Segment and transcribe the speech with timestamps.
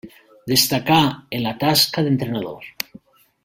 [0.51, 0.97] Destacà
[1.39, 2.69] en la tasca d'entrenador.